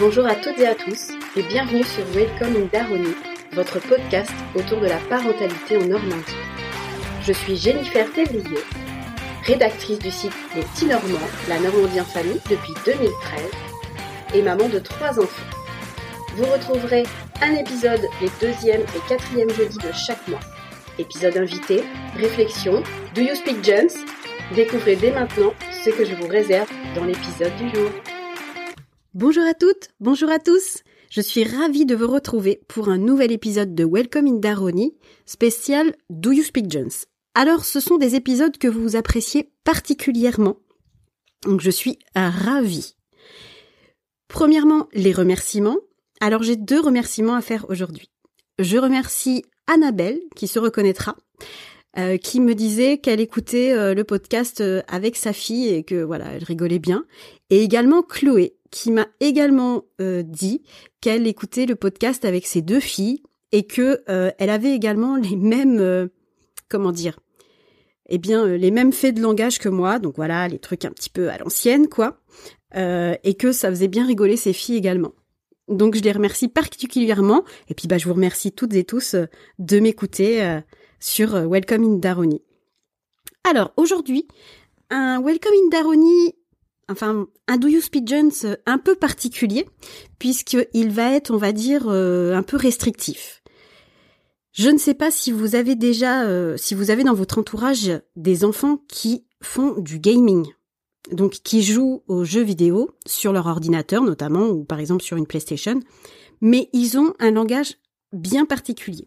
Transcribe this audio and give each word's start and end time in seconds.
Bonjour 0.00 0.24
à 0.24 0.34
toutes 0.34 0.58
et 0.58 0.66
à 0.66 0.74
tous 0.74 1.10
et 1.36 1.42
bienvenue 1.42 1.84
sur 1.84 2.02
Welcome 2.14 2.56
in 2.56 3.12
votre 3.52 3.78
podcast 3.80 4.32
autour 4.54 4.80
de 4.80 4.86
la 4.86 4.96
parentalité 5.10 5.76
en 5.76 5.84
Normandie. 5.84 6.36
Je 7.22 7.34
suis 7.34 7.58
Jennifer 7.58 8.10
Thévrier, 8.10 8.60
rédactrice 9.44 9.98
du 9.98 10.10
site 10.10 10.32
Les 10.56 10.62
Petits 10.62 10.86
Normands, 10.86 11.28
la 11.50 11.60
Normandie 11.60 12.00
en 12.00 12.06
famille 12.06 12.40
depuis 12.48 12.72
2013 12.86 13.42
et 14.32 14.40
maman 14.40 14.70
de 14.70 14.78
trois 14.78 15.20
enfants. 15.20 15.58
Vous 16.34 16.46
retrouverez 16.46 17.02
un 17.42 17.52
épisode 17.52 18.06
les 18.22 18.30
deuxième 18.40 18.80
et 18.80 19.06
quatrième 19.06 19.50
jeudis 19.50 19.76
de 19.76 19.92
chaque 19.92 20.26
mois. 20.28 20.40
Épisode 20.98 21.36
invité, 21.36 21.84
réflexion, 22.16 22.82
Do 23.14 23.20
You 23.20 23.34
Speak 23.34 23.62
Jones 23.62 23.90
Découvrez 24.54 24.96
dès 24.96 25.12
maintenant 25.12 25.52
ce 25.84 25.90
que 25.90 26.06
je 26.06 26.14
vous 26.14 26.26
réserve 26.26 26.70
dans 26.96 27.04
l'épisode 27.04 27.54
du 27.56 27.68
jour. 27.68 27.90
Bonjour 29.14 29.42
à 29.42 29.54
toutes, 29.54 29.88
bonjour 29.98 30.30
à 30.30 30.38
tous. 30.38 30.84
Je 31.10 31.20
suis 31.20 31.42
ravie 31.42 31.84
de 31.84 31.96
vous 31.96 32.06
retrouver 32.06 32.60
pour 32.68 32.88
un 32.88 32.96
nouvel 32.96 33.32
épisode 33.32 33.74
de 33.74 33.84
Welcome 33.84 34.28
in 34.28 34.34
Daroni, 34.34 34.94
spécial 35.26 35.96
Do 36.10 36.30
You 36.30 36.44
Speak 36.44 36.70
Jones. 36.70 36.92
Alors, 37.34 37.64
ce 37.64 37.80
sont 37.80 37.98
des 37.98 38.14
épisodes 38.14 38.56
que 38.56 38.68
vous 38.68 38.94
appréciez 38.94 39.50
particulièrement. 39.64 40.58
Donc, 41.42 41.60
je 41.60 41.72
suis 41.72 41.98
ravie. 42.14 42.94
Premièrement, 44.28 44.86
les 44.92 45.12
remerciements. 45.12 45.78
Alors, 46.20 46.44
j'ai 46.44 46.54
deux 46.54 46.80
remerciements 46.80 47.34
à 47.34 47.40
faire 47.40 47.66
aujourd'hui. 47.68 48.12
Je 48.60 48.78
remercie 48.78 49.44
Annabelle, 49.66 50.20
qui 50.36 50.46
se 50.46 50.60
reconnaîtra, 50.60 51.16
euh, 51.98 52.16
qui 52.16 52.38
me 52.38 52.54
disait 52.54 52.98
qu'elle 52.98 53.20
écoutait 53.20 53.72
euh, 53.72 53.92
le 53.92 54.04
podcast 54.04 54.60
euh, 54.60 54.82
avec 54.86 55.16
sa 55.16 55.32
fille 55.32 55.66
et 55.66 55.82
que 55.82 56.00
voilà, 56.00 56.26
elle 56.32 56.44
rigolait 56.44 56.78
bien. 56.78 57.04
Et 57.50 57.64
également 57.64 58.04
Chloé, 58.04 58.54
qui 58.70 58.90
m'a 58.90 59.06
également 59.20 59.84
dit 59.98 60.62
qu'elle 61.00 61.26
écoutait 61.26 61.66
le 61.66 61.76
podcast 61.76 62.24
avec 62.24 62.46
ses 62.46 62.62
deux 62.62 62.80
filles 62.80 63.22
et 63.52 63.64
que 63.64 64.02
elle 64.06 64.50
avait 64.50 64.74
également 64.74 65.16
les 65.16 65.36
mêmes 65.36 66.08
comment 66.68 66.92
dire 66.92 67.18
eh 68.08 68.18
bien 68.18 68.46
les 68.46 68.70
mêmes 68.70 68.92
faits 68.92 69.14
de 69.14 69.22
langage 69.22 69.58
que 69.58 69.68
moi 69.68 69.98
donc 69.98 70.16
voilà 70.16 70.48
les 70.48 70.58
trucs 70.58 70.84
un 70.84 70.90
petit 70.90 71.10
peu 71.10 71.30
à 71.30 71.38
l'ancienne 71.38 71.88
quoi 71.88 72.20
et 72.74 73.34
que 73.38 73.52
ça 73.52 73.70
faisait 73.70 73.88
bien 73.88 74.06
rigoler 74.06 74.36
ses 74.36 74.52
filles 74.52 74.76
également 74.76 75.12
donc 75.68 75.96
je 75.96 76.02
les 76.02 76.12
remercie 76.12 76.48
particulièrement 76.48 77.44
et 77.68 77.74
puis 77.74 77.88
bah 77.88 77.98
je 77.98 78.06
vous 78.06 78.14
remercie 78.14 78.52
toutes 78.52 78.74
et 78.74 78.84
tous 78.84 79.16
de 79.58 79.80
m'écouter 79.80 80.60
sur 81.00 81.34
euh, 81.34 81.46
Welcome 81.46 81.84
in 81.84 81.96
Daroni. 81.96 82.42
Alors 83.42 83.72
aujourd'hui, 83.76 84.28
un 84.90 85.20
Welcome 85.22 85.54
in 85.54 85.68
Daroni, 85.70 86.34
enfin 86.90 87.26
un 87.46 87.56
Do 87.56 87.68
You 87.68 87.80
Speak 87.80 88.06
Jones 88.06 88.30
euh, 88.44 88.56
un 88.66 88.78
peu 88.78 88.94
particulier, 88.94 89.66
puisqu'il 90.18 90.90
va 90.90 91.12
être, 91.12 91.30
on 91.32 91.36
va 91.36 91.52
dire, 91.52 91.86
euh, 91.88 92.34
un 92.34 92.42
peu 92.42 92.56
restrictif. 92.56 93.42
Je 94.52 94.68
ne 94.68 94.78
sais 94.78 94.94
pas 94.94 95.10
si 95.10 95.30
vous 95.30 95.54
avez 95.54 95.76
déjà, 95.76 96.26
si 96.58 96.74
vous 96.74 96.90
avez 96.90 97.04
dans 97.04 97.14
votre 97.14 97.38
entourage 97.38 97.92
des 98.16 98.44
enfants 98.44 98.82
qui 98.88 99.24
font 99.40 99.78
du 99.78 100.00
gaming, 100.00 100.44
donc 101.12 101.34
qui 101.44 101.62
jouent 101.62 102.02
aux 102.08 102.24
jeux 102.24 102.42
vidéo 102.42 102.90
sur 103.06 103.32
leur 103.32 103.46
ordinateur 103.46 104.02
notamment, 104.02 104.48
ou 104.48 104.64
par 104.64 104.80
exemple 104.80 105.04
sur 105.04 105.16
une 105.16 105.26
PlayStation, 105.26 105.78
mais 106.40 106.68
ils 106.72 106.98
ont 106.98 107.14
un 107.20 107.30
langage 107.30 107.76
bien 108.12 108.44
particulier. 108.44 109.06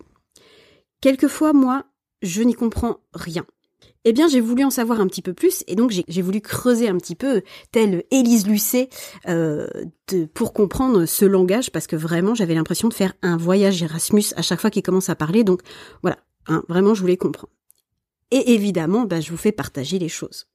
Quelquefois, 1.01 1.53
moi, 1.53 1.85
je 2.21 2.41
n'y 2.41 2.53
comprends 2.53 2.99
rien. 3.13 3.45
Eh 4.05 4.11
bien, 4.11 4.27
j'ai 4.27 4.41
voulu 4.41 4.63
en 4.65 4.69
savoir 4.69 4.99
un 4.99 5.07
petit 5.07 5.21
peu 5.21 5.33
plus 5.33 5.63
et 5.67 5.75
donc 5.75 5.91
j'ai 6.07 6.21
voulu 6.21 6.41
creuser 6.41 6.89
un 6.89 6.97
petit 6.97 7.15
peu, 7.15 7.41
telle 7.71 8.03
Élise 8.11 8.47
Lucet, 8.47 8.89
euh, 9.29 9.67
pour 10.33 10.53
comprendre 10.53 11.05
ce 11.05 11.23
langage 11.23 11.71
parce 11.71 11.87
que 11.87 11.95
vraiment 11.95 12.35
j'avais 12.35 12.53
l'impression 12.53 12.89
de 12.89 12.93
faire 12.93 13.13
un 13.21 13.37
voyage 13.37 13.81
Erasmus 13.81 14.25
à 14.35 14.41
chaque 14.41 14.59
fois 14.59 14.69
qu'il 14.69 14.83
commence 14.83 15.09
à 15.09 15.15
parler. 15.15 15.43
Donc 15.43 15.61
voilà, 16.01 16.17
hein, 16.47 16.63
vraiment 16.67 16.93
je 16.93 17.01
voulais 17.01 17.17
comprendre. 17.17 17.53
Et 18.31 18.53
évidemment, 18.53 19.05
bah, 19.05 19.22
je 19.22 19.31
vous 19.31 19.38
fais 19.38 19.51
partager 19.51 19.99
les 19.99 20.09
choses. 20.09 20.47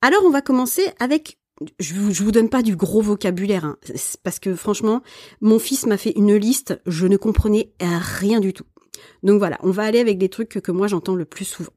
Alors 0.00 0.22
on 0.24 0.30
va 0.30 0.40
commencer 0.40 0.84
avec 0.98 1.38
je 1.78 1.94
vous, 1.94 2.12
vous 2.24 2.32
donne 2.32 2.48
pas 2.48 2.62
du 2.62 2.74
gros 2.74 3.02
vocabulaire, 3.02 3.64
hein, 3.64 3.76
parce 4.22 4.38
que 4.38 4.54
franchement, 4.54 5.02
mon 5.40 5.58
fils 5.58 5.86
m'a 5.86 5.98
fait 5.98 6.12
une 6.16 6.34
liste, 6.34 6.80
je 6.86 7.06
ne 7.06 7.18
comprenais 7.18 7.72
rien 7.80 8.40
du 8.40 8.52
tout. 8.52 8.64
Donc 9.22 9.38
voilà, 9.38 9.58
on 9.62 9.70
va 9.70 9.82
aller 9.82 10.00
avec 10.00 10.18
des 10.18 10.28
trucs 10.28 10.48
que, 10.48 10.72
moi 10.72 10.86
j'entends 10.86 11.14
le 11.14 11.24
plus 11.24 11.44
souvent. 11.44 11.72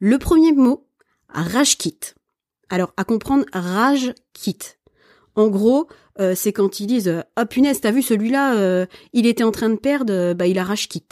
Le 0.00 0.18
premier 0.18 0.52
mot, 0.52 0.86
rage 1.28 1.78
kit. 1.78 1.98
Alors 2.68 2.92
à 2.96 3.04
comprendre 3.04 3.44
rage 3.52 4.14
kit. 4.32 4.58
En 5.34 5.48
gros, 5.48 5.88
euh, 6.20 6.34
c'est 6.34 6.52
quand 6.52 6.80
ils 6.80 6.86
disent 6.86 7.22
"Ah 7.36 7.46
punaise, 7.46 7.80
t'as 7.80 7.90
vu 7.90 8.02
celui-là, 8.02 8.56
euh, 8.56 8.86
il 9.12 9.26
était 9.26 9.44
en 9.44 9.50
train 9.50 9.70
de 9.70 9.76
perdre, 9.76 10.34
bah 10.34 10.46
il 10.46 10.58
a 10.58 10.64
rage 10.64 10.88
kit." 10.88 11.06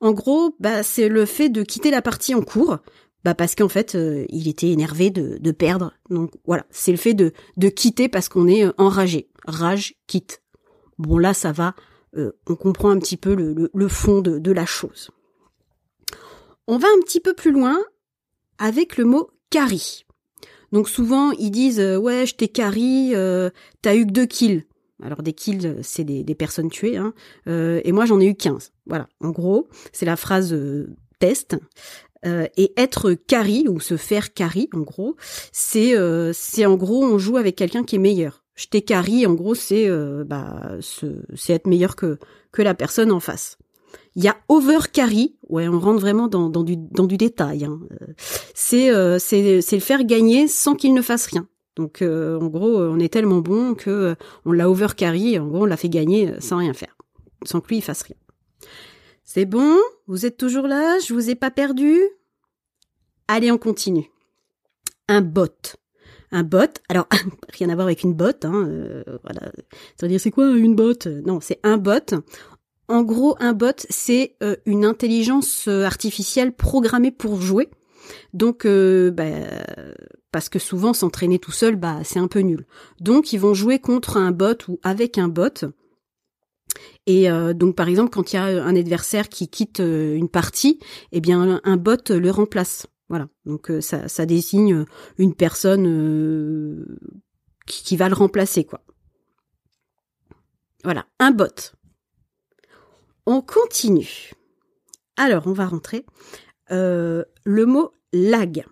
En 0.00 0.12
gros, 0.12 0.56
bah 0.60 0.82
c'est 0.82 1.08
le 1.08 1.26
fait 1.26 1.48
de 1.48 1.62
quitter 1.62 1.90
la 1.90 2.02
partie 2.02 2.34
en 2.34 2.42
cours, 2.42 2.78
bah 3.24 3.34
parce 3.34 3.54
qu'en 3.54 3.68
fait 3.68 3.94
euh, 3.94 4.24
il 4.28 4.48
était 4.48 4.70
énervé 4.70 5.10
de, 5.10 5.50
perdre. 5.52 5.92
Donc 6.08 6.32
voilà, 6.46 6.66
c'est 6.70 6.92
le 6.92 6.98
fait 6.98 7.14
de 7.14 7.68
quitter 7.68 8.08
parce 8.08 8.28
qu'on 8.28 8.48
est 8.48 8.66
enragé. 8.78 9.28
Rage 9.46 9.94
quitte. 10.06 10.42
Bon 10.98 11.18
là 11.18 11.34
ça 11.34 11.52
va, 11.52 11.74
euh, 12.16 12.32
on 12.48 12.56
comprend 12.56 12.90
un 12.90 12.98
petit 12.98 13.16
peu 13.16 13.34
le, 13.34 13.88
fond 13.88 14.20
de, 14.20 14.52
la 14.52 14.66
chose. 14.66 15.10
On 16.72 16.78
va 16.78 16.86
un 16.86 17.00
petit 17.00 17.18
peu 17.18 17.34
plus 17.34 17.50
loin 17.50 17.80
avec 18.58 18.96
le 18.96 19.04
mot 19.04 19.30
carry. 19.50 20.04
Donc 20.70 20.88
souvent 20.88 21.32
ils 21.32 21.50
disent 21.50 21.80
euh, 21.80 21.96
ouais 21.96 22.26
je 22.26 22.36
t'ai 22.36 22.46
carry, 22.46 23.10
euh, 23.14 23.50
t'as 23.82 23.96
eu 23.96 24.06
que 24.06 24.12
deux 24.12 24.26
kills. 24.26 24.66
Alors 25.02 25.24
des 25.24 25.32
kills 25.32 25.78
c'est 25.82 26.04
des, 26.04 26.34
personnes 26.36 26.70
tuées, 26.70 26.96
hein. 26.96 27.12
et 27.46 27.90
moi 27.90 28.06
j'en 28.06 28.20
ai 28.20 28.26
eu 28.26 28.36
15. 28.36 28.72
Voilà, 28.86 29.08
en 29.20 29.30
gros 29.30 29.68
c'est 29.92 30.06
la 30.06 30.16
phrase 30.16 30.56
test. 31.18 31.56
et 32.24 32.72
être 32.76 33.14
carry 33.14 33.66
ou 33.66 33.80
se 33.80 33.96
faire 33.96 34.32
carry 34.32 34.68
en 34.72 34.80
gros, 34.80 35.16
c'est 35.50 35.96
en 35.96 36.76
gros 36.76 37.02
on 37.02 37.18
joue 37.18 37.38
avec 37.38 37.56
quelqu'un 37.56 37.82
qui 37.82 37.96
est 37.96 38.00
meilleur 38.00 38.44
je 38.60 38.66
t'ai 38.66 38.82
carry, 38.82 39.24
en 39.26 39.32
gros, 39.32 39.54
c'est 39.54 39.88
euh, 39.88 40.22
bah, 40.22 40.72
c'est 40.80 41.52
être 41.54 41.66
meilleur 41.66 41.96
que, 41.96 42.18
que 42.52 42.60
la 42.60 42.74
personne 42.74 43.10
en 43.10 43.20
face. 43.20 43.56
Il 44.16 44.24
y 44.24 44.28
a 44.28 44.36
over 44.48 44.80
carry, 44.92 45.36
ouais, 45.48 45.68
on 45.68 45.78
rentre 45.78 46.00
vraiment 46.00 46.26
dans, 46.26 46.48
du, 46.62 46.76
dans 46.76 47.06
détail. 47.06 47.64
Hein. 47.64 47.80
C'est 48.54 48.90
euh, 48.90 49.18
c'est 49.18 49.62
le 49.70 49.80
faire 49.80 50.04
gagner 50.04 50.48
sans 50.48 50.74
qu'il 50.74 50.94
ne 50.94 51.02
fasse 51.02 51.26
rien. 51.26 51.46
Donc 51.76 52.02
euh, 52.02 52.38
en 52.40 52.46
gros, 52.48 52.82
on 52.82 52.98
est 52.98 53.12
tellement 53.12 53.40
bon 53.40 53.74
que 53.74 54.16
on 54.44 54.52
l'a 54.52 54.68
over 54.68 54.88
carry, 54.96 55.38
en 55.38 55.46
gros, 55.46 55.62
on 55.62 55.66
l'a 55.66 55.76
fait 55.76 55.88
gagner 55.88 56.32
sans 56.40 56.58
rien 56.58 56.74
faire, 56.74 56.96
sans 57.44 57.60
que 57.60 57.68
lui 57.68 57.78
il 57.78 57.82
fasse 57.82 58.02
rien. 58.02 58.16
C'est 59.24 59.46
bon? 59.46 59.78
Vous 60.08 60.26
êtes 60.26 60.36
toujours 60.36 60.66
là? 60.66 60.98
Je 60.98 61.14
vous 61.14 61.30
ai 61.30 61.36
pas 61.36 61.52
perdu? 61.52 61.96
Allez, 63.28 63.52
on 63.52 63.58
continue. 63.58 64.10
Un 65.06 65.20
bot 65.20 65.76
un 66.32 66.42
bot. 66.42 66.80
Alors 66.88 67.06
rien 67.58 67.68
à 67.68 67.74
voir 67.74 67.86
avec 67.86 68.02
une 68.02 68.14
botte, 68.14 68.44
hein, 68.44 68.66
euh, 68.68 69.02
voilà. 69.24 69.52
Ça 69.96 70.06
veut 70.06 70.08
dire 70.08 70.20
c'est 70.20 70.30
quoi 70.30 70.48
une 70.50 70.74
botte? 70.74 71.06
Non, 71.06 71.40
c'est 71.40 71.60
un 71.62 71.76
bot. 71.76 72.14
En 72.90 73.02
gros, 73.02 73.36
un 73.40 73.52
bot, 73.52 73.72
c'est 73.88 74.36
euh, 74.42 74.56
une 74.66 74.84
intelligence 74.84 75.68
euh, 75.68 75.84
artificielle 75.84 76.52
programmée 76.52 77.10
pour 77.10 77.40
jouer. 77.40 77.68
Donc, 78.34 78.66
bah, 78.66 79.24
parce 80.32 80.48
que 80.48 80.58
souvent 80.58 80.92
s'entraîner 80.92 81.38
tout 81.38 81.52
seul, 81.52 81.76
bah, 81.76 82.00
c'est 82.02 82.18
un 82.18 82.26
peu 82.26 82.40
nul. 82.40 82.66
Donc, 83.00 83.32
ils 83.32 83.38
vont 83.38 83.54
jouer 83.54 83.78
contre 83.78 84.16
un 84.16 84.32
bot 84.32 84.56
ou 84.68 84.80
avec 84.82 85.16
un 85.16 85.28
bot. 85.28 85.64
Et 87.06 87.28
donc, 87.54 87.76
par 87.76 87.88
exemple, 87.88 88.10
quand 88.10 88.32
il 88.32 88.36
y 88.36 88.38
a 88.38 88.44
un 88.44 88.74
adversaire 88.74 89.28
qui 89.28 89.46
quitte 89.46 89.78
une 89.78 90.28
partie, 90.28 90.80
eh 91.12 91.20
bien, 91.20 91.60
un 91.62 91.76
bot 91.76 92.10
le 92.10 92.30
remplace. 92.30 92.88
Voilà. 93.10 93.28
Donc 93.44 93.70
euh, 93.70 93.80
ça, 93.80 94.24
désigne 94.24 94.86
une 95.18 95.34
personne 95.34 95.86
euh, 95.86 96.96
qui, 97.66 97.96
va 97.96 98.08
le 98.08 98.14
remplacer, 98.14 98.64
quoi. 98.64 98.80
Voilà, 100.84 101.04
un 101.18 101.32
bot. 101.32 101.72
On 103.26 103.40
continue. 103.40 104.32
Alors, 105.16 105.46
on 105.46 105.52
va 105.52 105.66
rentrer. 105.66 106.04
Euh, 106.70 107.24
le 107.44 107.66
mot 107.66 107.92
lag. 108.12 108.64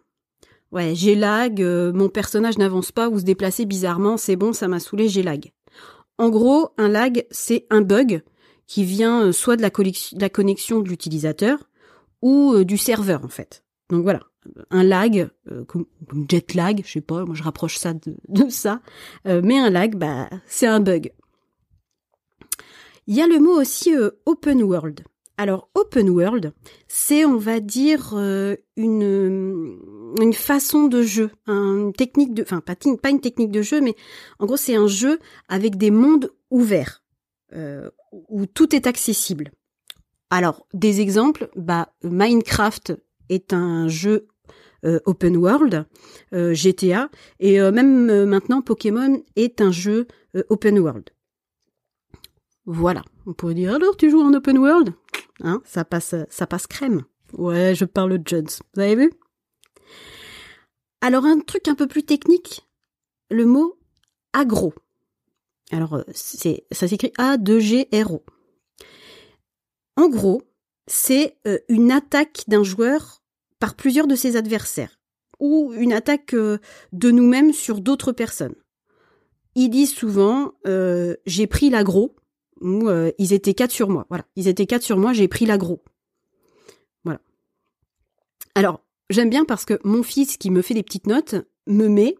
Ouais, 0.70 0.94
j'ai 0.94 1.14
lag, 1.14 1.62
mon 1.62 2.08
personnage 2.08 2.58
n'avance 2.58 2.92
pas 2.92 3.08
ou 3.08 3.18
se 3.18 3.24
déplacer 3.24 3.64
bizarrement, 3.64 4.16
c'est 4.18 4.36
bon, 4.36 4.52
ça 4.52 4.68
m'a 4.68 4.80
saoulé, 4.80 5.08
j'ai 5.08 5.22
lag. 5.22 5.50
En 6.18 6.28
gros, 6.28 6.70
un 6.76 6.88
lag, 6.88 7.24
c'est 7.30 7.66
un 7.70 7.80
bug 7.80 8.22
qui 8.66 8.84
vient 8.84 9.32
soit 9.32 9.56
de 9.56 9.62
la, 9.62 9.70
de 9.70 10.20
la 10.20 10.28
connexion 10.28 10.80
de 10.80 10.88
l'utilisateur 10.88 11.70
ou 12.20 12.64
du 12.64 12.76
serveur, 12.76 13.24
en 13.24 13.28
fait. 13.28 13.64
Donc 13.88 14.02
voilà, 14.02 14.20
un 14.70 14.82
lag, 14.82 15.30
euh, 15.50 15.64
comme, 15.64 15.86
jet 16.28 16.54
lag, 16.54 16.82
je 16.84 16.92
sais 16.92 17.00
pas, 17.00 17.24
moi 17.24 17.34
je 17.34 17.42
rapproche 17.42 17.76
ça 17.76 17.94
de, 17.94 18.48
ça, 18.48 18.80
euh, 19.26 19.40
mais 19.42 19.58
un 19.58 19.70
lag, 19.70 19.96
bah 19.96 20.28
c'est 20.46 20.66
un 20.66 20.80
bug. 20.80 21.12
Il 23.08 23.16
y 23.16 23.20
a 23.20 23.26
le 23.26 23.40
mot 23.40 23.60
aussi 23.60 23.96
euh, 23.96 24.10
open 24.24 24.62
world. 24.62 25.00
Alors 25.36 25.68
open 25.74 26.08
world, 26.10 26.52
c'est 26.86 27.24
on 27.24 27.36
va 27.36 27.60
dire 27.60 28.12
une 28.76 29.78
une 30.20 30.32
façon 30.32 30.88
de 30.88 31.02
jeu, 31.02 31.30
une 31.46 31.92
technique 31.92 32.34
de, 32.34 32.42
enfin 32.42 32.60
pas, 32.60 32.74
une 32.84 33.20
technique 33.20 33.52
de 33.52 33.62
jeu, 33.62 33.80
mais 33.80 33.94
en 34.40 34.46
gros 34.46 34.56
c'est 34.56 34.74
un 34.74 34.88
jeu 34.88 35.20
avec 35.48 35.76
des 35.76 35.92
mondes 35.92 36.32
ouverts 36.50 37.04
euh, 37.54 37.88
où 38.28 38.46
tout 38.46 38.74
est 38.74 38.88
accessible. 38.88 39.52
Alors 40.30 40.66
des 40.74 41.00
exemples, 41.00 41.50
bah 41.54 41.92
Minecraft 42.02 42.94
est 43.28 43.52
un 43.52 43.86
jeu 43.88 44.26
euh, 44.84 45.00
open 45.06 45.36
world, 45.36 45.86
euh, 46.32 46.54
GTA, 46.54 47.10
et 47.40 47.60
euh, 47.60 47.72
même 47.72 48.24
maintenant 48.26 48.62
Pokémon 48.62 49.24
est 49.34 49.60
un 49.60 49.72
jeu 49.72 50.06
open 50.50 50.78
world. 50.78 51.10
Voilà, 52.70 53.02
on 53.24 53.32
pourrait 53.32 53.54
dire 53.54 53.74
alors 53.74 53.96
tu 53.96 54.10
joues 54.10 54.20
en 54.20 54.34
open 54.34 54.58
world? 54.58 54.92
Hein, 55.40 55.62
ça 55.64 55.86
passe, 55.86 56.14
ça 56.28 56.46
passe 56.46 56.66
crème. 56.66 57.02
Ouais, 57.32 57.74
je 57.74 57.86
parle 57.86 58.18
de 58.18 58.22
Jones. 58.28 58.50
Vous 58.74 58.82
avez 58.82 58.94
vu? 58.94 59.12
Alors 61.00 61.24
un 61.24 61.40
truc 61.40 61.66
un 61.66 61.74
peu 61.74 61.86
plus 61.86 62.02
technique, 62.02 62.68
le 63.30 63.46
mot 63.46 63.78
agro. 64.34 64.74
Alors 65.72 66.04
c'est, 66.12 66.66
ça 66.70 66.86
s'écrit 66.86 67.10
A-2-G-R-O. 67.16 68.22
En 69.96 70.10
gros, 70.10 70.42
c'est 70.86 71.38
une 71.70 71.90
attaque 71.90 72.44
d'un 72.48 72.64
joueur 72.64 73.22
par 73.60 73.76
plusieurs 73.76 74.06
de 74.06 74.14
ses 74.14 74.36
adversaires 74.36 75.00
ou 75.40 75.72
une 75.72 75.94
attaque 75.94 76.34
de 76.34 77.10
nous-mêmes 77.10 77.54
sur 77.54 77.80
d'autres 77.80 78.12
personnes. 78.12 78.56
Ils 79.54 79.70
disent 79.70 79.94
souvent 79.94 80.52
euh, 80.66 81.16
j'ai 81.24 81.46
pris 81.46 81.70
l'agro 81.70 82.14
ou 82.60 82.88
euh, 82.88 83.10
ils 83.18 83.32
étaient 83.32 83.54
quatre 83.54 83.70
sur 83.70 83.88
moi. 83.88 84.06
Voilà, 84.08 84.24
ils 84.36 84.48
étaient 84.48 84.66
quatre 84.66 84.82
sur 84.82 84.98
moi, 84.98 85.12
j'ai 85.12 85.28
pris 85.28 85.46
l'agro. 85.46 85.82
Voilà. 87.04 87.20
Alors, 88.54 88.84
j'aime 89.10 89.30
bien 89.30 89.44
parce 89.44 89.64
que 89.64 89.78
mon 89.84 90.02
fils 90.02 90.36
qui 90.36 90.50
me 90.50 90.62
fait 90.62 90.74
des 90.74 90.82
petites 90.82 91.06
notes 91.06 91.34
me 91.66 91.88
met 91.88 92.16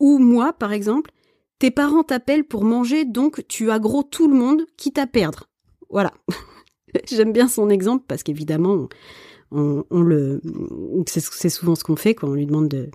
ou 0.00 0.18
moi 0.18 0.52
par 0.52 0.72
exemple, 0.72 1.10
tes 1.58 1.70
parents 1.70 2.02
t'appellent 2.02 2.44
pour 2.44 2.64
manger 2.64 3.04
donc 3.04 3.46
tu 3.48 3.70
agro 3.70 4.02
tout 4.02 4.28
le 4.28 4.34
monde 4.34 4.66
quitte 4.76 4.98
à 4.98 5.06
perdre. 5.06 5.48
Voilà. 5.90 6.12
j'aime 7.08 7.32
bien 7.32 7.48
son 7.48 7.70
exemple 7.70 8.04
parce 8.08 8.22
qu'évidemment 8.22 8.88
on, 9.52 10.02
le, 10.02 10.40
c'est 11.06 11.48
souvent 11.48 11.74
ce 11.74 11.84
qu'on 11.84 11.96
fait 11.96 12.14
quand 12.14 12.28
on 12.28 12.34
lui 12.34 12.46
demande 12.46 12.68
de. 12.68 12.90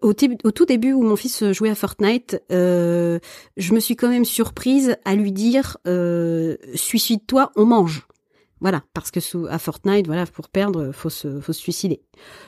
Au, 0.00 0.12
tout 0.12 0.64
début 0.64 0.92
où 0.92 1.02
mon 1.02 1.16
fils 1.16 1.52
jouait 1.52 1.70
à 1.70 1.74
Fortnite, 1.74 2.42
euh, 2.50 3.18
je 3.56 3.74
me 3.74 3.80
suis 3.80 3.96
quand 3.96 4.08
même 4.08 4.24
surprise 4.24 4.96
à 5.04 5.14
lui 5.14 5.32
dire 5.32 5.76
euh, 5.86 6.56
suicide-toi, 6.74 7.52
on 7.56 7.66
mange. 7.66 8.06
Voilà, 8.60 8.84
parce 8.94 9.10
que 9.10 9.18
sous, 9.18 9.46
à 9.50 9.58
Fortnite, 9.58 10.06
voilà, 10.06 10.24
pour 10.24 10.48
perdre, 10.48 10.92
faut 10.92 11.10
se, 11.10 11.40
faut 11.40 11.52
se 11.52 11.60
suicider. 11.60 12.00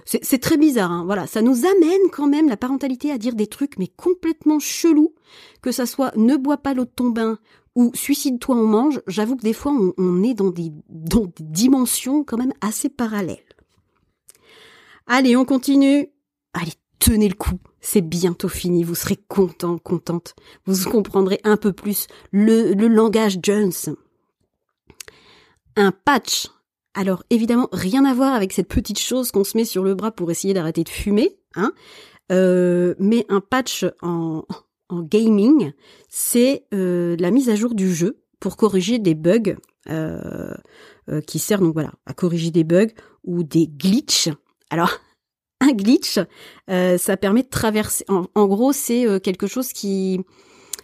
C'est 0.05 0.41
très 0.41 0.57
bizarre, 0.57 0.93
hein, 0.93 1.03
voilà. 1.05 1.27
Ça 1.27 1.43
nous 1.43 1.67
amène 1.67 2.09
quand 2.13 2.29
même 2.29 2.49
la 2.49 2.57
parentalité 2.57 3.11
à 3.11 3.19
dire 3.19 3.35
des 3.35 3.49
trucs 3.49 3.79
mais 3.79 3.89
complètement 3.89 4.61
chelous, 4.61 5.13
que 5.61 5.73
ça 5.73 5.87
soit 5.87 6.17
ne 6.17 6.37
bois 6.37 6.59
pas 6.59 6.73
l'eau 6.73 6.85
de 6.85 6.91
ton 6.91 7.11
bain 7.11 7.41
ou 7.75 7.91
suicide-toi, 7.95 8.57
on 8.57 8.67
mange, 8.67 9.01
j'avoue 9.07 9.37
que 9.37 9.43
des 9.43 9.53
fois, 9.53 9.73
on, 9.99 10.23
est 10.23 10.35
dans 10.35 10.51
des, 10.51 10.73
dans 10.89 11.27
des 11.27 11.43
dimensions 11.43 12.23
quand 12.23 12.37
même 12.37 12.53
assez 12.61 12.89
parallèles. 12.89 13.39
Allez, 15.07 15.37
on 15.37 15.45
continue. 15.45 16.09
Allez, 16.53 16.73
tenez 16.99 17.29
le 17.29 17.35
coup. 17.35 17.59
C'est 17.81 18.01
bientôt 18.01 18.49
fini. 18.49 18.85
Vous 18.85 18.95
serez 18.95 19.17
content, 19.17 19.79
contente. 19.79 20.35
Vous 20.67 20.89
comprendrez 20.89 21.41
un 21.45 21.57
peu 21.57 21.73
plus 21.73 22.07
le, 22.31 22.73
le 22.73 22.87
langage 22.89 23.39
Jones. 23.43 23.73
Un 25.77 25.91
patch. 25.91 26.49
Alors, 26.95 27.25
évidemment, 27.29 27.69
rien 27.73 28.05
à 28.05 28.15
voir 28.15 28.35
avec 28.35 28.53
cette 28.53 28.69
petite 28.69 29.01
chose 29.01 29.33
qu'on 29.33 29.43
se 29.45 29.57
met 29.57 29.65
sur 29.65 29.83
le 29.83 29.95
bras 29.95 30.13
pour 30.13 30.31
essayer 30.31 30.55
d'arrêter 30.55 30.85
de 30.85 30.89
fumer, 30.89 31.37
hein. 31.57 31.73
Euh, 32.33 32.95
mais 32.99 33.27
un 33.29 33.41
patch 33.41 33.85
en, 34.01 34.45
en 34.89 35.03
gaming, 35.03 35.73
c'est 36.09 36.65
euh, 36.75 37.17
la 37.19 37.31
mise 37.31 37.49
à 37.49 37.57
jour 37.57 37.75
du 37.75 37.95
jeu 37.95 38.23
pour 38.41 38.57
corriger 38.57 38.99
des 38.99 39.15
bugs 39.15 39.57
euh, 39.89 40.55
euh, 41.09 41.21
qui 41.21 41.39
sert 41.39 41.61
donc 41.61 41.75
voilà 41.75 41.93
à 42.07 42.15
corriger 42.15 42.51
des 42.51 42.65
bugs 42.65 42.93
ou 43.25 43.43
des 43.43 43.67
glitches. 43.67 44.29
Alors 44.71 44.99
un 45.61 45.73
glitch, 45.73 46.19
ça 46.69 47.17
permet 47.17 47.43
de 47.43 47.49
traverser. 47.49 48.05
En, 48.09 48.47
gros, 48.47 48.73
c'est 48.73 49.21
quelque 49.23 49.47
chose 49.47 49.73
qui 49.73 50.21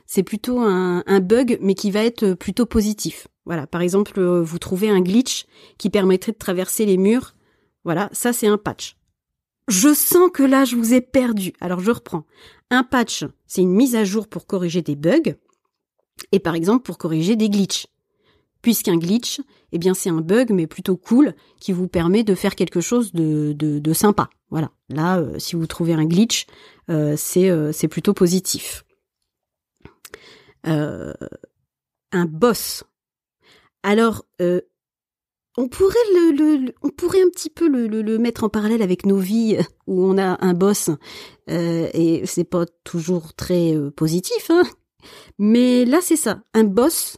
c'est 0.07 0.23
plutôt 0.23 0.59
un, 0.61 1.03
un, 1.07 1.21
bug, 1.21 1.59
mais 1.61 1.75
qui 1.75 1.91
va 1.91 2.03
être 2.03 2.33
plutôt 2.33 2.65
positif. 2.65 3.29
Voilà, 3.45 3.67
par 3.67 3.83
exemple, 3.83 4.23
vous 4.23 4.59
trouvez 4.59 4.89
un 4.89 5.01
glitch 5.03 5.45
qui 5.77 5.91
permettrait 5.91 6.33
de 6.33 6.39
traverser 6.39 6.87
les 6.87 6.97
murs. 6.97 7.35
Voilà, 7.85 8.09
ça 8.13 8.33
c'est 8.33 8.47
un 8.47 8.57
patch. 8.57 8.97
Je 9.71 9.95
sens 9.95 10.31
que 10.35 10.43
là, 10.43 10.65
je 10.65 10.75
vous 10.75 10.95
ai 10.95 11.01
perdu. 11.01 11.53
Alors 11.61 11.79
je 11.79 11.93
reprends. 11.93 12.25
Un 12.71 12.83
patch, 12.83 13.25
c'est 13.47 13.63
une 13.63 13.71
mise 13.71 13.95
à 13.95 14.03
jour 14.03 14.27
pour 14.27 14.47
corriger 14.47 14.83
des 14.83 14.97
bugs 14.97 15.37
et 16.33 16.41
par 16.41 16.57
exemple 16.57 16.83
pour 16.83 16.99
corriger 16.99 17.37
des 17.37 17.49
glitches. 17.49 17.87
Puisqu'un 18.63 18.97
glitch, 18.97 19.41
eh 19.71 19.79
bien 19.79 19.95
c'est 19.95 20.11
un 20.11 20.23
bug 20.23 20.51
mais 20.51 20.67
plutôt 20.67 20.97
cool 20.97 21.35
qui 21.61 21.73
vous 21.73 21.87
permet 21.87 22.25
de 22.25 22.35
faire 22.35 22.57
quelque 22.57 22.81
chose 22.81 23.13
de, 23.13 23.53
de, 23.53 23.93
sympa. 23.93 24.29
Voilà. 24.51 24.73
Là, 24.89 25.19
euh, 25.21 25.39
si 25.39 25.55
vous 25.55 25.69
trouvez 25.69 25.95
un 25.95 26.05
glitch, 26.05 26.47
euh, 26.91 27.17
euh, 27.37 27.73
c'est 27.73 27.89
plutôt 27.89 28.13
positif. 28.13 28.85
un 30.65 31.15
boss. 32.27 32.83
Alors, 33.85 34.25
on 35.61 36.89
pourrait 36.91 37.23
un 37.23 37.31
petit 37.31 37.51
peu 37.51 37.69
le, 37.69 37.87
le, 37.87 38.19
mettre 38.19 38.45
en 38.45 38.49
parallèle 38.49 38.83
avec 38.83 39.07
nos 39.07 39.19
vies 39.19 39.59
où 39.87 40.05
on 40.05 40.19
a 40.19 40.45
un 40.45 40.55
boss 40.55 40.91
euh, 41.49 41.89
et 41.93 42.23
c'est 42.27 42.45
pas 42.45 42.67
toujours 42.85 43.35
très 43.35 43.75
euh, 43.77 43.91
positif, 43.91 44.51
hein 44.51 44.63
mais 45.39 45.85
là 45.85 45.99
c'est 46.03 46.17
ça, 46.17 46.43
un 46.55 46.65
boss 46.65 47.17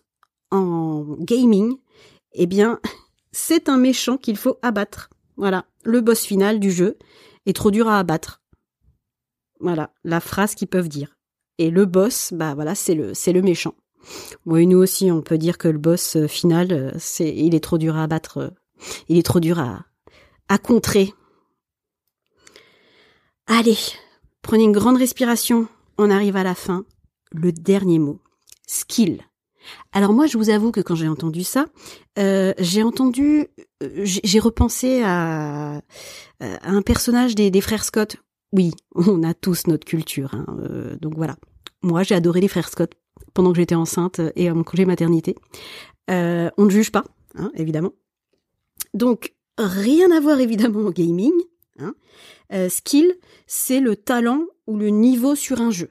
en 0.51 1.17
gaming, 1.19 1.77
eh 2.33 2.47
bien 2.47 2.81
c'est 3.33 3.69
un 3.69 3.79
méchant 3.79 4.19
qu'il 4.19 4.37
faut 4.37 4.59
abattre. 4.63 5.11
Voilà, 5.37 5.65
le 5.85 6.01
boss 6.01 6.25
final 6.25 6.61
du 6.61 6.71
jeu 6.71 6.99
est 7.47 7.57
trop 7.57 7.71
dur 7.71 7.89
à 7.89 7.99
abattre. 7.99 8.43
Voilà, 9.61 9.93
la 10.05 10.21
phrase 10.21 10.55
qu'ils 10.55 10.69
peuvent 10.69 10.89
dire. 10.89 11.17
Et 11.59 11.71
le 11.71 11.87
boss, 11.87 12.33
bah 12.33 12.55
voilà, 12.55 12.75
c'est 12.75 12.95
le 12.95 13.15
c'est 13.15 13.33
le 13.33 13.43
méchant. 13.43 13.75
Oui, 14.47 14.67
nous 14.67 14.79
aussi, 14.79 15.11
on 15.11 15.23
peut 15.23 15.39
dire 15.39 15.59
que 15.59 15.69
le 15.69 15.79
boss 15.79 16.17
euh, 16.17 16.27
final, 16.27 16.73
euh, 16.73 16.91
c'est, 16.99 17.35
il 17.35 17.55
est 17.55 17.61
trop 17.61 17.79
dur 17.79 17.97
à 17.97 18.05
abattre, 18.05 18.39
euh, 18.39 18.51
il 19.09 19.19
est 19.19 19.23
trop 19.23 19.41
dur 19.41 19.59
à, 19.59 19.85
contrer. 20.59 21.15
Allez, 23.47 23.79
prenez 24.43 24.65
une 24.65 24.73
grande 24.73 24.99
respiration. 24.99 25.67
On 25.97 26.11
arrive 26.11 26.37
à 26.37 26.43
la 26.43 26.55
fin. 26.55 26.85
Le 27.31 27.53
dernier 27.53 27.99
mot, 27.99 28.21
skill. 28.67 29.23
Alors 29.93 30.13
moi, 30.13 30.27
je 30.27 30.37
vous 30.37 30.51
avoue 30.51 30.71
que 30.71 30.83
quand 30.83 30.95
j'ai 30.95 31.09
entendu 31.09 31.43
ça, 31.43 31.67
j'ai 32.17 32.83
entendu, 32.83 33.47
j'ai 33.81 34.39
repensé 34.41 35.03
à, 35.03 35.81
un 36.41 36.83
personnage 36.83 37.35
des, 37.35 37.61
frères 37.63 37.85
Scott. 37.85 38.17
Oui, 38.53 38.73
on 38.95 39.23
a 39.23 39.33
tous 39.33 39.67
notre 39.69 39.87
culture, 39.87 40.35
hein, 40.35 40.45
donc 41.01 41.15
voilà. 41.17 41.37
Moi, 41.83 42.03
j'ai 42.03 42.15
adoré 42.15 42.43
les 42.43 42.49
frères 42.49 42.69
Scott 42.69 42.93
pendant 43.35 43.53
que 43.53 43.59
j'étais 43.59 43.75
enceinte 43.75 44.21
et 44.37 44.49
à 44.49 44.55
mon 44.55 44.65
congé 44.65 44.85
maternité. 44.85 45.35
Euh, 46.11 46.51
on 46.57 46.65
ne 46.65 46.71
juge 46.71 46.93
pas, 46.93 47.05
hein, 47.37 47.51
évidemment. 47.55 47.93
Donc, 48.95 49.35
rien 49.59 50.11
à 50.11 50.21
voir 50.21 50.41
évidemment 50.41 50.81
au 50.81 50.91
gaming. 50.91 51.33
Hein. 51.79 51.95
Euh, 52.53 52.69
skill, 52.69 53.15
c'est 53.47 53.81
le 53.81 53.97
talent 53.97 54.47
ou 54.67 54.77
le 54.77 54.89
niveau 54.89 55.35
sur 55.35 55.61
un 55.61 55.71
jeu. 55.71 55.91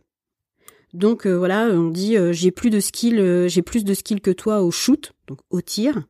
Donc 0.94 1.26
euh, 1.26 1.38
voilà, 1.38 1.68
on 1.68 1.88
dit 1.88 2.18
j'ai 2.32 2.52
plus 2.52 2.70
de 2.70 2.82
skill, 2.82 3.48
j'ai 3.48 3.62
plus 3.62 3.86
de 3.86 3.94
skill 3.94 4.20
que 4.20 4.30
toi 4.30 4.62
au 4.62 4.72
shoot, 4.72 5.14
donc 5.28 5.40
au 5.50 5.62
tir, 5.62 6.04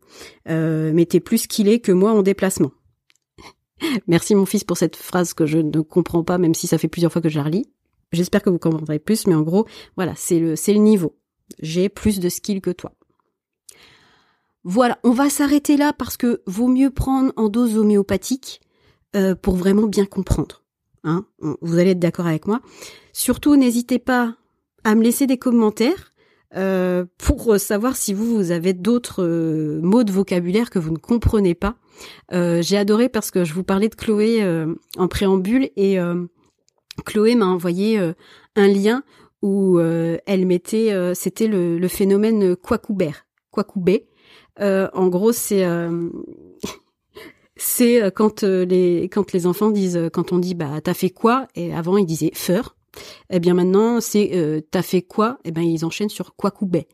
mais 0.48 1.06
t'es 1.06 1.20
plus 1.20 1.38
skillé 1.38 1.80
que 1.80 1.92
moi 1.92 2.12
en 2.12 2.24
déplacement. 2.24 2.72
Merci 4.08 4.34
mon 4.34 4.48
fils 4.48 4.64
pour 4.64 4.78
cette 4.78 4.96
phrase 4.96 5.36
que 5.36 5.46
je 5.46 5.60
ne 5.60 5.82
comprends 5.82 6.24
pas, 6.24 6.40
même 6.40 6.56
si 6.56 6.66
ça 6.66 6.80
fait 6.80 6.88
plusieurs 6.88 7.12
fois 7.12 7.22
que 7.22 7.30
je 7.30 7.38
la 7.38 7.44
relis. 7.44 7.68
J'espère 8.12 8.42
que 8.42 8.50
vous 8.50 8.60
comprendrez 8.60 9.00
plus, 9.00 9.28
mais 9.28 9.36
en 9.36 9.42
gros, 9.42 9.66
voilà, 9.96 10.14
c'est 10.16 10.40
le 10.40 10.80
niveau. 10.80 11.16
J'ai 11.60 11.90
plus 11.90 12.20
de 12.20 12.30
skills 12.30 12.62
que 12.62 12.72
toi. 12.72 12.94
Voilà, 14.64 15.00
on 15.04 15.12
va 15.12 15.30
s'arrêter 15.30 15.76
là 15.76 15.92
parce 15.92 16.18
que 16.18 16.42
vaut 16.46 16.68
mieux 16.68 16.92
prendre 16.92 17.34
en 17.36 17.50
dose 17.50 17.78
homéopathique 17.78 18.62
euh, 19.16 19.34
pour 19.34 19.56
vraiment 19.56 19.88
bien 19.88 20.06
comprendre. 20.06 20.64
Hein 21.04 21.26
vous 21.62 21.80
allez 21.80 21.92
être 21.92 22.00
d'accord 22.00 22.28
avec 22.28 22.46
moi. 22.46 22.62
Surtout, 23.12 23.56
n'hésitez 23.56 23.98
pas 23.98 24.36
à 24.84 24.94
me 24.94 25.02
laisser 25.02 25.26
des 25.26 25.38
commentaires 25.38 26.12
euh, 26.56 27.06
pour 27.18 27.60
savoir 27.60 27.96
si 27.96 28.14
vous, 28.14 28.36
vous 28.36 28.52
avez 28.52 28.74
d'autres 28.74 29.24
euh, 29.24 29.82
mots 29.82 30.04
de 30.04 30.12
vocabulaire 30.12 30.70
que 30.70 30.78
vous 30.78 30.92
ne 30.92 30.98
comprenez 30.98 31.56
pas. 31.56 31.76
J'ai 32.32 32.78
adoré 32.78 33.10
parce 33.10 33.32
que 33.32 33.44
je 33.44 33.54
vous 33.54 33.64
parlais 33.64 33.90
de 33.90 33.96
Chloé 33.96 34.44
en 34.98 35.08
préambule 35.08 35.70
et 35.76 36.00
Chloé 37.06 37.36
m'a 37.36 37.46
envoyé 37.46 38.00
un 38.56 38.68
lien 38.68 39.04
où 39.42 39.80
euh, 39.80 40.18
elle 40.26 40.46
mettait, 40.46 40.92
euh, 40.92 41.14
c'était 41.14 41.48
le, 41.48 41.78
le, 41.78 41.88
phénomène 41.88 42.56
Quacoubert, 42.56 43.26
Quacoubé. 43.52 44.08
Euh, 44.60 44.88
en 44.94 45.08
gros, 45.08 45.32
c'est 45.32 45.66
c'est 47.62 48.02
euh, 48.02 48.10
quand 48.10 48.44
euh, 48.44 48.66
les 48.66 49.04
quand 49.04 49.32
les 49.34 49.46
enfants 49.46 49.70
disent 49.70 49.98
euh, 49.98 50.10
quand 50.10 50.34
on 50.34 50.40
dit 50.40 50.56
bah 50.56 50.82
t'as 50.84 50.94
fait 50.94 51.10
quoi? 51.10 51.48
Et 51.56 51.74
avant 51.74 51.98
ils 51.98 52.06
disaient 52.06 52.32
feur. 52.34 52.76
Eh 53.30 53.40
bien 53.40 53.54
maintenant 53.54 54.02
c'est 54.02 54.64
t'as 54.70 54.82
fait 54.82 55.02
quoi? 55.02 55.38
Eh 55.46 55.52
ben 55.52 55.62
ils 55.62 55.86
enchaînent 55.86 56.10
sur 56.10 56.36
quoi 56.36 56.52
coubet. 56.52 56.88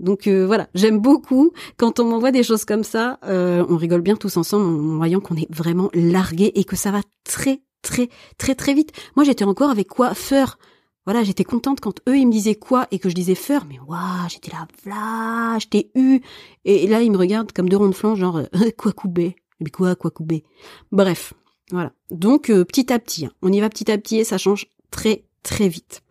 Donc 0.00 0.26
voilà, 0.26 0.66
j'aime 0.74 0.98
beaucoup 0.98 1.52
quand 1.76 2.00
on 2.00 2.06
m'envoie 2.06 2.32
des 2.32 2.42
choses 2.42 2.64
comme 2.64 2.82
ça. 2.82 3.20
on 3.22 3.76
rigole 3.76 4.00
bien 4.00 4.16
tous 4.16 4.36
ensemble 4.36 4.66
en 4.66 4.96
voyant 4.96 5.20
qu'on 5.20 5.36
est 5.36 5.46
vraiment 5.54 5.90
largué 5.94 6.50
et 6.56 6.64
que 6.64 6.74
ça 6.74 6.90
va 6.90 7.02
très 7.22 7.60
très 7.82 8.08
très 8.36 8.56
très 8.56 8.74
vite. 8.74 8.90
Moi 9.14 9.24
j'étais 9.24 9.44
encore 9.44 9.70
avec 9.70 9.86
quoi? 9.86 10.12
Feur 10.14 10.58
voilà, 11.04 11.22
j'étais 11.22 11.44
contente 11.44 11.80
quand 11.80 12.00
eux 12.08 12.16
ils 12.16 12.26
me 12.26 12.32
disaient 12.32 12.54
quoi 12.54 12.86
et 12.90 12.98
que 12.98 13.08
je 13.08 13.14
disais 13.14 13.34
feur, 13.34 13.66
mais 13.68 13.78
waouh, 13.86 14.28
j'étais 14.28 14.50
là, 14.50 14.66
voilà, 14.84 15.58
je 15.58 15.66
t'ai 15.66 15.90
eu. 15.94 16.20
Et 16.64 16.86
là 16.86 17.02
ils 17.02 17.10
me 17.10 17.18
regardent 17.18 17.52
comme 17.52 17.68
deux 17.68 17.76
ronds 17.76 17.88
de 17.88 17.94
flanc, 17.94 18.14
genre 18.14 18.42
quoi 18.78 18.92
coubé, 18.92 19.36
mais 19.60 19.70
quoi 19.70 19.94
quoi 19.96 20.10
coubé. 20.10 20.44
Bref, 20.92 21.34
voilà. 21.70 21.92
Donc 22.10 22.50
euh, 22.50 22.64
petit 22.64 22.92
à 22.92 22.98
petit, 22.98 23.26
hein. 23.26 23.32
on 23.42 23.52
y 23.52 23.60
va 23.60 23.68
petit 23.68 23.90
à 23.90 23.98
petit 23.98 24.18
et 24.18 24.24
ça 24.24 24.38
change 24.38 24.66
très 24.90 25.24
très 25.42 25.68
vite. 25.68 26.02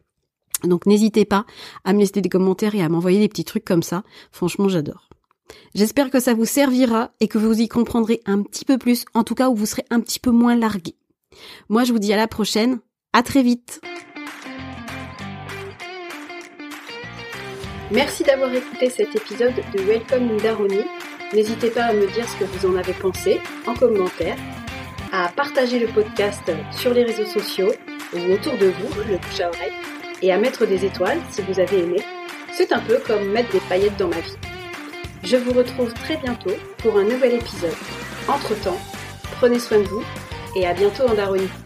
Donc 0.64 0.86
n'hésitez 0.86 1.26
pas 1.26 1.46
à 1.84 1.94
me 1.94 2.00
laisser 2.00 2.22
des 2.22 2.30
commentaires 2.30 2.76
et 2.76 2.82
à 2.82 2.90
m'envoyer 2.90 3.20
des 3.20 3.28
petits 3.28 3.44
trucs 3.44 3.66
comme 3.66 3.84
ça. 3.84 4.04
Franchement, 4.32 4.70
j'adore. 4.70 5.10
J'espère 5.76 6.10
que 6.10 6.20
ça 6.20 6.34
vous 6.34 6.46
servira 6.46 7.12
et 7.20 7.28
que 7.28 7.38
vous 7.38 7.60
y 7.60 7.68
comprendrez 7.68 8.22
un 8.26 8.42
petit 8.42 8.66
peu 8.66 8.78
plus, 8.78 9.06
en 9.14 9.24
tout 9.24 9.36
cas 9.36 9.50
où 9.50 9.56
vous 9.56 9.66
serez 9.66 9.86
un 9.90 10.00
petit 10.00 10.20
peu 10.20 10.32
moins 10.32 10.56
largué. 10.56 10.96
Moi, 11.70 11.84
je 11.84 11.92
vous 11.92 12.00
dis 12.00 12.14
à 12.14 12.18
la 12.18 12.28
prochaine. 12.28 12.80
À 13.12 13.24
très 13.24 13.44
vite. 13.44 13.82
Merci 17.94 18.24
d'avoir 18.24 18.52
écouté 18.52 18.90
cet 18.90 19.16
épisode 19.16 19.54
de 19.54 19.82
Welcome 19.84 20.24
in 20.24 20.84
N'hésitez 21.32 21.70
pas 21.70 21.84
à 21.84 21.94
me 21.94 22.08
dire 22.12 22.28
ce 22.28 22.38
que 22.38 22.46
vous 22.46 22.66
en 22.66 22.76
avez 22.76 22.94
pensé 22.94 23.40
en 23.68 23.76
commentaire, 23.76 24.36
à 25.12 25.30
partager 25.30 25.78
le 25.78 25.86
podcast 25.86 26.52
sur 26.72 26.92
les 26.92 27.04
réseaux 27.04 27.28
sociaux 27.28 27.72
ou 28.16 28.34
autour 28.34 28.58
de 28.58 28.66
vous, 28.66 29.02
le 29.08 29.18
bouche 29.18 29.42
à 29.42 29.50
oreille, 29.50 29.74
et 30.24 30.34
à 30.34 30.40
mettre 30.40 30.66
des 30.66 30.86
étoiles 30.86 31.20
si 31.30 31.44
vous 31.44 31.60
avez 31.60 31.84
aimé. 31.84 32.02
C'est 32.52 32.74
un 32.74 32.80
peu 32.80 32.98
comme 33.06 33.30
mettre 33.30 33.52
des 33.52 33.62
paillettes 33.70 33.98
dans 33.98 34.08
ma 34.08 34.22
vie. 34.22 34.38
Je 35.24 35.38
vous 35.38 35.54
retrouve 35.54 35.94
très 35.94 36.18
bientôt 36.18 36.54
pour 36.80 36.98
un 36.98 37.04
nouvel 37.04 37.36
épisode. 37.36 37.76
Entre-temps, 38.28 38.80
prenez 39.40 39.60
soin 39.60 39.78
de 39.78 39.88
vous 39.88 40.04
et 40.56 40.66
à 40.66 40.74
bientôt 40.74 41.04
en 41.04 41.14
Daronie. 41.14 41.63